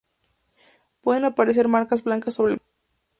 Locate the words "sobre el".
2.33-2.59